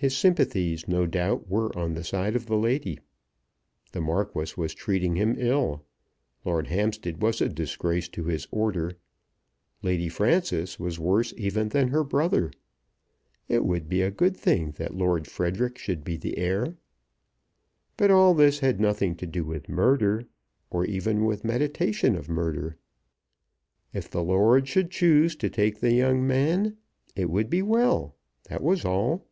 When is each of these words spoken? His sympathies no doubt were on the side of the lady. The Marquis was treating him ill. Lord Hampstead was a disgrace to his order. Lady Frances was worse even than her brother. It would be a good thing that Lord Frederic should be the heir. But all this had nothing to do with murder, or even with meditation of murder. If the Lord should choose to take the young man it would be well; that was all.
His 0.00 0.16
sympathies 0.16 0.86
no 0.86 1.06
doubt 1.06 1.48
were 1.48 1.76
on 1.76 1.94
the 1.94 2.04
side 2.04 2.36
of 2.36 2.46
the 2.46 2.56
lady. 2.56 3.00
The 3.90 4.00
Marquis 4.00 4.52
was 4.56 4.72
treating 4.72 5.16
him 5.16 5.34
ill. 5.36 5.82
Lord 6.44 6.68
Hampstead 6.68 7.20
was 7.20 7.40
a 7.40 7.48
disgrace 7.48 8.06
to 8.10 8.22
his 8.26 8.46
order. 8.52 8.96
Lady 9.82 10.08
Frances 10.08 10.78
was 10.78 11.00
worse 11.00 11.34
even 11.36 11.70
than 11.70 11.88
her 11.88 12.04
brother. 12.04 12.52
It 13.48 13.64
would 13.64 13.88
be 13.88 14.02
a 14.02 14.12
good 14.12 14.36
thing 14.36 14.70
that 14.78 14.94
Lord 14.94 15.26
Frederic 15.26 15.76
should 15.78 16.04
be 16.04 16.16
the 16.16 16.38
heir. 16.38 16.76
But 17.96 18.12
all 18.12 18.34
this 18.34 18.60
had 18.60 18.78
nothing 18.78 19.16
to 19.16 19.26
do 19.26 19.42
with 19.44 19.68
murder, 19.68 20.26
or 20.70 20.84
even 20.84 21.24
with 21.24 21.42
meditation 21.44 22.14
of 22.14 22.28
murder. 22.28 22.76
If 23.92 24.08
the 24.08 24.22
Lord 24.22 24.68
should 24.68 24.92
choose 24.92 25.34
to 25.34 25.50
take 25.50 25.80
the 25.80 25.92
young 25.94 26.24
man 26.24 26.76
it 27.16 27.28
would 27.28 27.50
be 27.50 27.62
well; 27.62 28.14
that 28.44 28.62
was 28.62 28.84
all. 28.84 29.24